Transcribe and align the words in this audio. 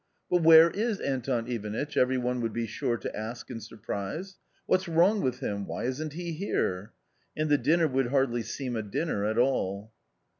"But 0.31 0.41
where 0.41 0.71
is 0.71 0.99
Anton 0.99 1.45
Ivanitch?" 1.47 1.95
every 1.95 2.17
one 2.17 2.41
would 2.41 2.53
be 2.53 2.65
sure 2.65 2.97
to 2.97 3.15
ask 3.15 3.51
in 3.51 3.59
surprise." 3.59 4.37
What's 4.65 4.87
wrong 4.87 5.21
with 5.21 5.41
him?— 5.41 5.67
why 5.67 5.83
isn't 5.83 6.13
he 6.13 6.31
here?" 6.33 6.91
And 7.37 7.49
the 7.51 7.59
dinner 7.59 7.87
would 7.87 8.07
hardly 8.07 8.41
seem 8.41 8.75
a 8.75 8.81
dinner 8.81 9.25
at 9.25 9.37
all. 9.37 9.93